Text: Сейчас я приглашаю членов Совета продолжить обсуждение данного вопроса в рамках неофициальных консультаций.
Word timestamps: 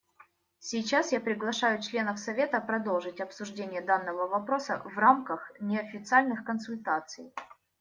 Сейчас 0.57 1.11
я 1.11 1.19
приглашаю 1.19 1.79
членов 1.79 2.17
Совета 2.17 2.59
продолжить 2.59 3.21
обсуждение 3.21 3.81
данного 3.81 4.27
вопроса 4.27 4.81
в 4.83 4.97
рамках 4.97 5.51
неофициальных 5.59 6.43
консультаций. 6.43 7.31